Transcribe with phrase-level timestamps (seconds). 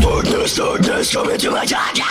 [0.00, 2.07] Darkness, darkness, coming to my darkness.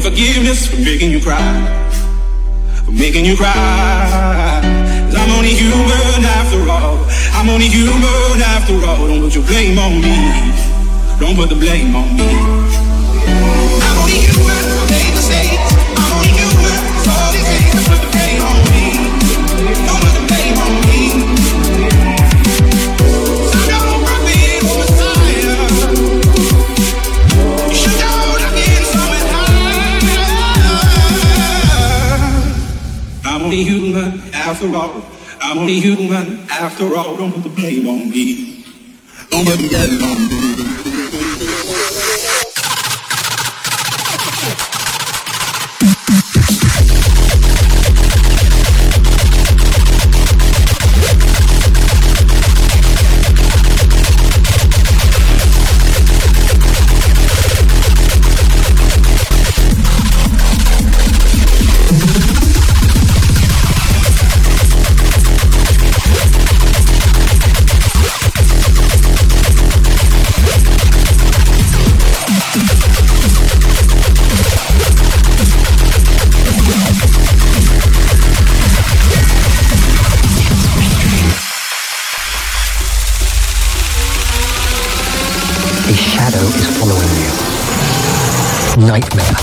[0.00, 1.42] For forgiveness for making you cry,
[2.84, 4.60] for making you cry.
[5.06, 6.98] Cause I'm only human after all.
[7.34, 9.08] I'm only human after all.
[9.08, 10.16] Don't put your blame on me.
[11.18, 12.28] Don't put the blame on me.
[13.82, 14.59] I'm only human.
[33.40, 35.02] Only human after all.
[35.40, 37.16] I'm only human after all.
[37.16, 38.64] Don't put the blame on me.
[39.30, 40.49] Don't put the blame on me.
[88.80, 89.36] nightmare.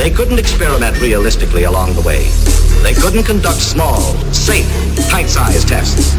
[0.00, 2.24] They couldn't experiment realistically along the way.
[2.82, 4.00] They couldn't conduct small,
[4.32, 4.64] safe,
[5.10, 6.14] tight-sized tests.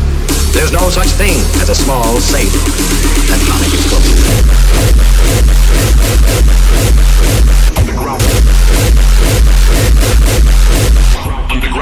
[0.53, 2.53] There's no such thing as a small, safe,
[3.25, 4.21] atomic explosion.
[7.75, 8.21] Underground.
[11.49, 11.81] Underground.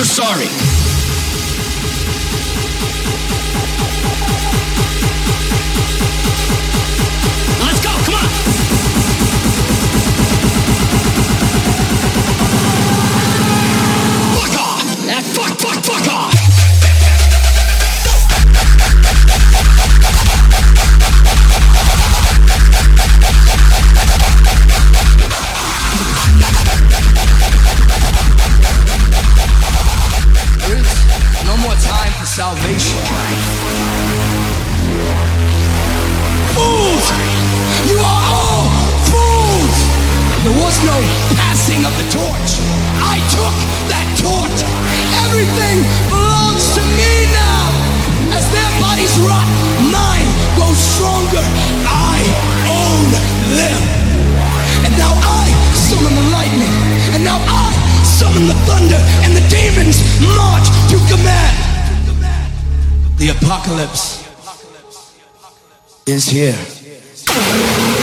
[0.00, 0.46] you're sorry.
[7.60, 9.09] Let's go, come on!
[32.40, 32.96] salvation.
[36.56, 37.06] Fools!
[37.84, 38.64] You are all
[39.12, 39.76] fools!
[40.40, 40.96] There was no
[41.36, 42.52] passing of the torch.
[43.12, 43.56] I took
[43.92, 44.60] that torch.
[45.28, 47.64] Everything belongs to me now.
[48.32, 49.44] As their bodies rot,
[49.92, 51.44] mine grows stronger.
[51.84, 52.24] I
[52.72, 53.04] own
[53.52, 53.82] them.
[54.88, 55.44] And now I
[55.76, 56.72] summon the lightning.
[57.12, 57.68] And now I
[58.00, 59.00] summon the thunder.
[59.28, 61.59] And the demons march to command.
[63.20, 64.26] The apocalypse
[66.06, 67.99] is here.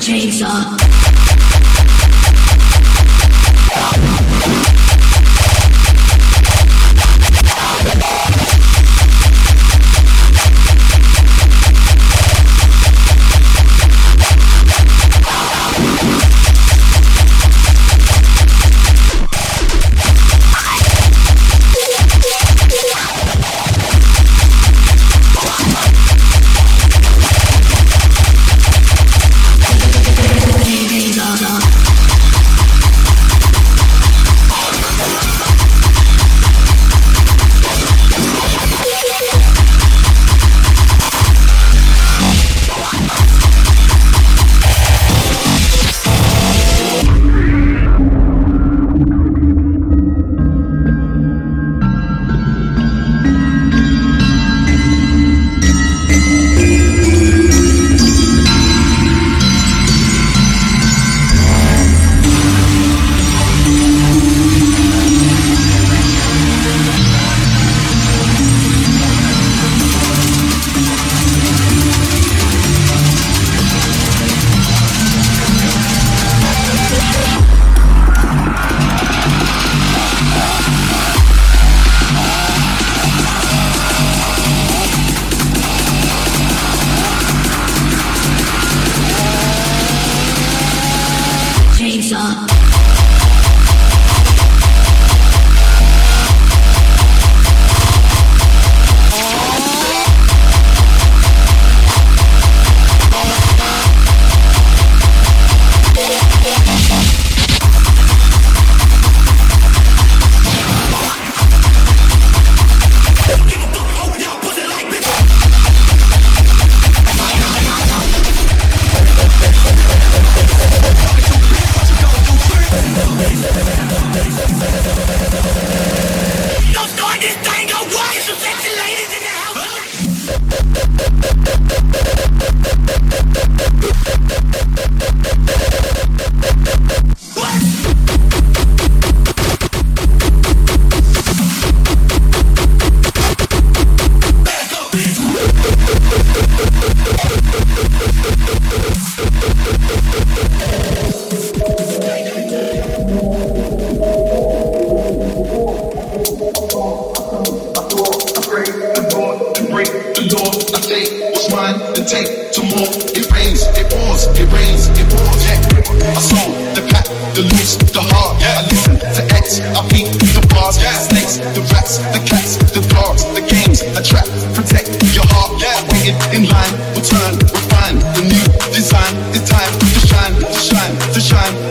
[0.00, 0.76] chainsaw.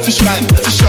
[0.02, 0.85] verschreiben, verschreiben.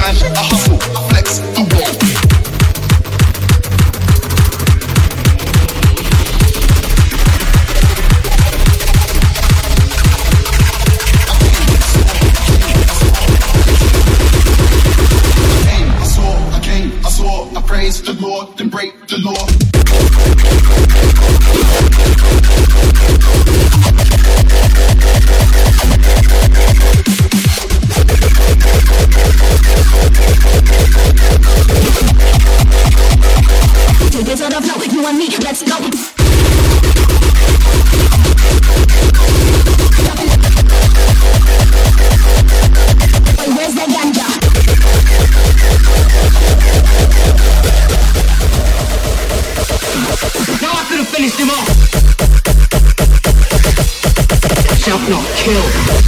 [55.46, 56.06] Explosive.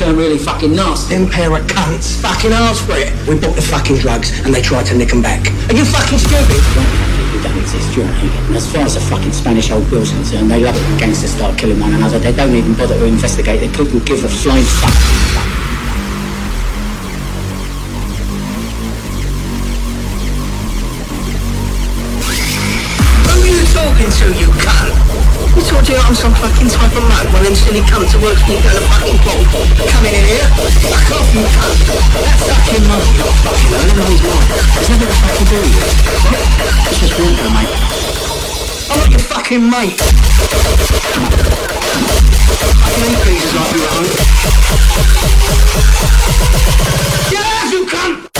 [0.00, 1.14] turn really fucking nasty.
[1.14, 3.12] Them pair of cunts fucking asked for it.
[3.28, 5.46] We bought the fucking drugs and they tried to nick them back.
[5.68, 6.56] Are you fucking stupid?
[7.36, 8.56] We don't exist, you know.
[8.56, 11.58] As far as the fucking Spanish old Bill's concerned, they love it when gangsters start
[11.58, 12.18] killing one another.
[12.18, 13.60] They don't even bother to investigate.
[13.60, 15.19] They couldn't give a flying fuck.
[24.00, 24.96] Are you cunt?
[25.56, 28.38] You told you I'm some fucking type of man when them silly cunts to work
[28.40, 29.44] for you going to fucking ball.
[29.92, 30.48] Coming in here,
[30.88, 31.76] fuck off you cunt.
[32.16, 33.20] That's fucking monkey.
[33.20, 34.16] You're fucking I lying.
[34.72, 35.84] There's nothing to fucking do with you.
[36.88, 37.76] It's just mate.
[38.88, 40.00] I'm not your fucking mate.
[42.80, 44.08] Fucking eat pieces like you at home.
[47.28, 48.39] Get out, you cunt!